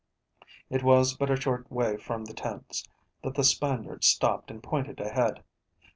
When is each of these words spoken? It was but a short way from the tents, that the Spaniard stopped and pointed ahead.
It 0.71 0.81
was 0.81 1.15
but 1.15 1.29
a 1.29 1.39
short 1.39 1.71
way 1.71 1.95
from 1.95 2.25
the 2.25 2.33
tents, 2.33 2.83
that 3.23 3.35
the 3.35 3.43
Spaniard 3.43 4.03
stopped 4.03 4.49
and 4.49 4.63
pointed 4.63 4.99
ahead. 4.99 5.43